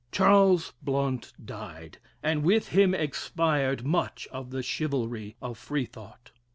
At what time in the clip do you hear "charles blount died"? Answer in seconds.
0.11-1.99